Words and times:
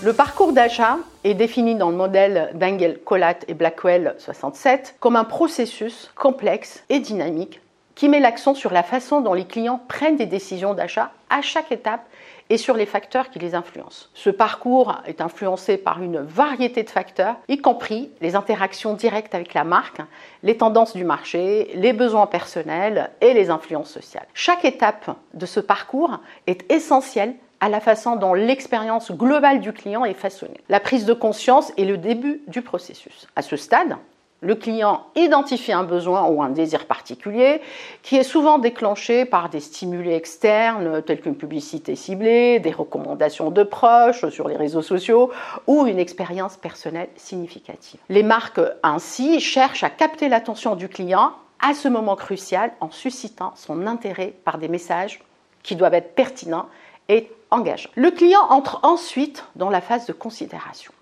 Le 0.00 0.12
parcours 0.12 0.52
d'achat 0.52 0.98
est 1.24 1.34
défini 1.34 1.74
dans 1.74 1.90
le 1.90 1.96
modèle 1.96 2.52
d'Engel, 2.54 3.00
Collat 3.04 3.38
et 3.48 3.54
Blackwell 3.54 4.14
67 4.18 4.94
comme 5.00 5.16
un 5.16 5.24
processus 5.24 6.12
complexe 6.14 6.84
et 6.88 7.00
dynamique 7.00 7.60
qui 7.96 8.08
met 8.08 8.20
l'accent 8.20 8.54
sur 8.54 8.72
la 8.72 8.84
façon 8.84 9.22
dont 9.22 9.34
les 9.34 9.44
clients 9.44 9.80
prennent 9.88 10.16
des 10.16 10.26
décisions 10.26 10.72
d'achat 10.72 11.10
à 11.30 11.42
chaque 11.42 11.72
étape 11.72 12.06
et 12.48 12.58
sur 12.58 12.76
les 12.76 12.86
facteurs 12.86 13.28
qui 13.28 13.40
les 13.40 13.56
influencent. 13.56 14.06
Ce 14.14 14.30
parcours 14.30 14.94
est 15.04 15.20
influencé 15.20 15.76
par 15.76 16.00
une 16.00 16.20
variété 16.20 16.84
de 16.84 16.90
facteurs, 16.90 17.34
y 17.48 17.58
compris 17.58 18.08
les 18.20 18.36
interactions 18.36 18.94
directes 18.94 19.34
avec 19.34 19.52
la 19.52 19.64
marque, 19.64 20.00
les 20.44 20.56
tendances 20.56 20.94
du 20.94 21.04
marché, 21.04 21.72
les 21.74 21.92
besoins 21.92 22.26
personnels 22.26 23.10
et 23.20 23.34
les 23.34 23.50
influences 23.50 23.90
sociales. 23.90 24.28
Chaque 24.32 24.64
étape 24.64 25.16
de 25.34 25.44
ce 25.44 25.58
parcours 25.58 26.20
est 26.46 26.70
essentielle 26.70 27.34
à 27.60 27.68
la 27.68 27.80
façon 27.80 28.16
dont 28.16 28.34
l'expérience 28.34 29.10
globale 29.12 29.60
du 29.60 29.72
client 29.72 30.04
est 30.04 30.14
façonnée. 30.14 30.60
La 30.68 30.80
prise 30.80 31.04
de 31.04 31.12
conscience 31.12 31.72
est 31.76 31.84
le 31.84 31.98
début 31.98 32.42
du 32.46 32.62
processus. 32.62 33.26
À 33.36 33.42
ce 33.42 33.56
stade, 33.56 33.96
le 34.40 34.54
client 34.54 35.04
identifie 35.16 35.72
un 35.72 35.82
besoin 35.82 36.28
ou 36.28 36.42
un 36.42 36.50
désir 36.50 36.86
particulier 36.86 37.60
qui 38.02 38.16
est 38.16 38.22
souvent 38.22 38.58
déclenché 38.58 39.24
par 39.24 39.48
des 39.48 39.58
stimuli 39.58 40.12
externes 40.12 41.02
tels 41.02 41.20
qu'une 41.20 41.34
publicité 41.34 41.96
ciblée, 41.96 42.60
des 42.60 42.70
recommandations 42.70 43.50
de 43.50 43.64
proches 43.64 44.28
sur 44.28 44.46
les 44.46 44.56
réseaux 44.56 44.82
sociaux 44.82 45.32
ou 45.66 45.86
une 45.86 45.98
expérience 45.98 46.56
personnelle 46.56 47.08
significative. 47.16 47.98
Les 48.08 48.22
marques 48.22 48.60
ainsi 48.84 49.40
cherchent 49.40 49.82
à 49.82 49.90
capter 49.90 50.28
l'attention 50.28 50.76
du 50.76 50.88
client 50.88 51.32
à 51.60 51.74
ce 51.74 51.88
moment 51.88 52.14
crucial 52.14 52.70
en 52.80 52.92
suscitant 52.92 53.52
son 53.56 53.88
intérêt 53.88 54.34
par 54.44 54.58
des 54.58 54.68
messages 54.68 55.20
qui 55.64 55.74
doivent 55.74 55.94
être 55.94 56.14
pertinents 56.14 56.66
et 57.08 57.30
engageants. 57.50 57.90
Le 57.94 58.10
client 58.10 58.42
entre 58.50 58.80
ensuite 58.82 59.44
dans 59.56 59.70
la 59.70 59.80
phase 59.80 60.06
de 60.06 60.12
considération 60.12 60.92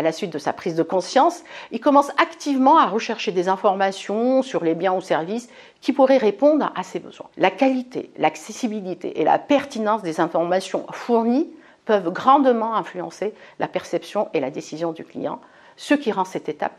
à 0.00 0.02
la 0.02 0.12
suite 0.12 0.32
de 0.32 0.38
sa 0.38 0.54
prise 0.54 0.76
de 0.76 0.82
conscience, 0.82 1.42
il 1.72 1.80
commence 1.80 2.10
activement 2.16 2.78
à 2.78 2.86
rechercher 2.86 3.32
des 3.32 3.48
informations 3.48 4.40
sur 4.42 4.64
les 4.64 4.74
biens 4.74 4.94
ou 4.94 5.02
services 5.02 5.50
qui 5.82 5.92
pourraient 5.92 6.16
répondre 6.16 6.72
à 6.74 6.82
ses 6.82 7.00
besoins. 7.00 7.28
La 7.36 7.50
qualité, 7.50 8.10
l'accessibilité 8.16 9.20
et 9.20 9.24
la 9.24 9.38
pertinence 9.38 10.02
des 10.02 10.18
informations 10.18 10.86
fournies 10.90 11.50
peuvent 11.84 12.10
grandement 12.10 12.76
influencer 12.76 13.34
la 13.58 13.68
perception 13.68 14.30
et 14.32 14.40
la 14.40 14.50
décision 14.50 14.92
du 14.92 15.04
client, 15.04 15.38
ce 15.76 15.92
qui 15.92 16.12
rend 16.12 16.24
cette 16.24 16.48
étape 16.48 16.78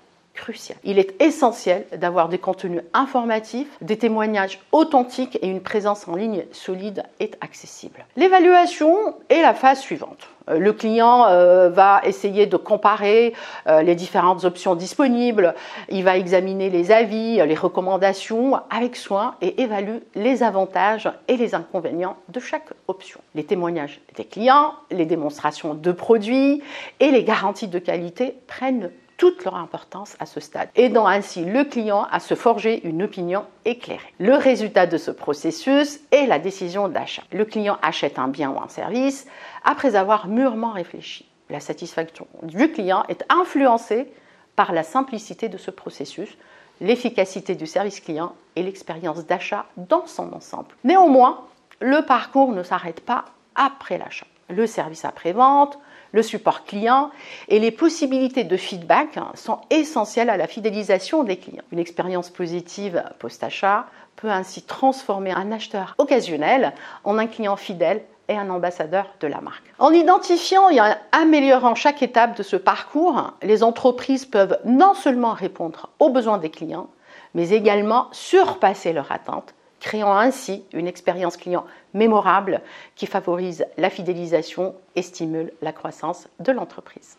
Il 0.83 0.97
est 0.97 1.21
essentiel 1.21 1.85
d'avoir 1.95 2.29
des 2.29 2.37
contenus 2.37 2.81
informatifs, 2.93 3.67
des 3.81 3.97
témoignages 3.97 4.59
authentiques 4.71 5.37
et 5.41 5.47
une 5.47 5.61
présence 5.61 6.07
en 6.07 6.15
ligne 6.15 6.45
solide 6.51 7.03
et 7.19 7.31
accessible. 7.41 8.05
L'évaluation 8.15 8.95
est 9.29 9.41
la 9.41 9.53
phase 9.53 9.79
suivante. 9.79 10.27
Euh, 10.49 10.57
le 10.57 10.73
client 10.73 11.25
euh, 11.27 11.69
va 11.69 12.02
essayer 12.03 12.47
de 12.47 12.57
comparer 12.57 13.33
euh, 13.67 13.83
les 13.83 13.93
différentes 13.93 14.43
options 14.43 14.75
disponibles, 14.75 15.53
il 15.89 16.03
va 16.03 16.17
examiner 16.17 16.69
les 16.69 16.91
avis, 16.91 17.35
les 17.35 17.55
recommandations 17.55 18.59
avec 18.69 18.95
soin 18.95 19.35
et 19.41 19.61
évalue 19.61 19.97
les 20.15 20.41
avantages 20.41 21.09
et 21.27 21.37
les 21.37 21.53
inconvénients 21.53 22.17
de 22.29 22.39
chaque 22.39 22.69
option. 22.87 23.19
Les 23.35 23.43
témoignages 23.43 24.02
des 24.15 24.25
clients, 24.25 24.73
les 24.89 25.05
démonstrations 25.05 25.75
de 25.75 25.91
produits 25.91 26.63
et 26.99 27.11
les 27.11 27.23
garanties 27.23 27.67
de 27.67 27.79
qualité 27.79 28.35
prennent 28.47 28.89
toute 29.22 29.45
leur 29.45 29.55
importance 29.55 30.16
à 30.19 30.25
ce 30.25 30.39
stade, 30.39 30.69
aidant 30.73 31.05
ainsi 31.05 31.45
le 31.45 31.64
client 31.64 32.08
à 32.11 32.19
se 32.19 32.33
forger 32.33 32.81
une 32.88 33.03
opinion 33.03 33.45
éclairée. 33.66 34.11
Le 34.17 34.33
résultat 34.33 34.88
de 34.88 34.97
ce 34.97 35.11
processus 35.11 36.00
est 36.11 36.25
la 36.25 36.39
décision 36.39 36.88
d'achat. 36.88 37.22
Le 37.31 37.45
client 37.45 37.77
achète 37.83 38.17
un 38.17 38.30
bien 38.30 38.49
ou 38.49 38.59
un 38.59 38.67
service 38.67 39.27
après 39.64 39.95
avoir 39.95 40.27
mûrement 40.27 40.72
réfléchi. 40.72 41.30
La 41.52 41.59
satisfaction 41.59 42.25
du 42.42 42.72
client 42.72 43.03
est 43.09 43.23
influencée 43.30 44.11
par 44.55 44.71
la 44.71 44.82
simplicité 44.82 45.49
de 45.49 45.58
ce 45.59 45.70
processus, 45.70 46.36
l'efficacité 46.80 47.53
du 47.53 47.67
service 47.67 47.99
client 47.99 48.33
et 48.55 48.64
l'expérience 48.64 49.23
d'achat 49.27 49.67
dans 49.77 50.08
son 50.08 50.33
ensemble. 50.33 50.70
Néanmoins, 50.83 51.42
le 51.80 52.02
parcours 52.08 52.53
ne 52.53 52.64
s'arrête 52.64 53.02
pas 53.02 53.26
après 53.53 53.99
l'achat. 53.99 54.26
Le 54.49 54.65
service 54.65 55.05
après-vente, 55.05 55.77
le 56.11 56.22
support 56.22 56.66
client 56.66 57.11
et 57.48 57.60
les 57.60 57.72
possibilités 57.72 58.44
de 58.44 58.58
feedback 58.58 59.20
sont 59.36 59.60
essentielles 59.70 60.30
à 60.30 60.38
la 60.38 60.48
fidélisation 60.48 61.23
des 61.23 61.38
clients. 61.38 61.64
Une 61.72 61.80
expérience 61.80 62.30
positive 62.30 63.04
post-achat 63.20 63.88
peut 64.16 64.30
ainsi 64.30 64.64
transformer 64.64 65.32
un 65.32 65.52
acheteur 65.52 65.95
occasionnel 65.98 66.73
en 67.04 67.17
un 67.17 67.27
client 67.27 67.55
fidèle 67.55 68.04
et 68.27 68.36
un 68.36 68.50
ambassadeur 68.50 69.08
de 69.20 69.27
la 69.27 69.42
marque. 69.42 69.73
En 69.80 69.92
identifiant 69.92 70.70
et 70.70 70.80
en 70.80 70.95
améliorant 71.11 71.76
chaque 71.76 72.02
étape 72.02 72.38
de 72.38 72.44
ce 72.44 72.55
parcours, 72.55 73.33
les 73.42 73.64
entreprises 73.64 74.26
peuvent 74.26 74.58
non 74.64 74.94
seulement 74.94 75.33
répondre 75.33 75.89
aux 76.00 76.10
besoins 76.10 76.38
des 76.38 76.50
clients, 76.50 76.89
mais 77.33 77.50
également 77.50 78.08
surpasser 78.11 78.94
leurs 78.94 79.11
attentes 79.11 79.54
créant 79.81 80.15
ainsi 80.15 80.64
une 80.71 80.87
expérience 80.87 81.36
client 81.36 81.65
mémorable 81.93 82.61
qui 82.95 83.08
favorise 83.08 83.65
la 83.77 83.89
fidélisation 83.89 84.75
et 84.95 85.02
stimule 85.02 85.52
la 85.61 85.73
croissance 85.73 86.30
de 86.39 86.53
l'entreprise. 86.53 87.17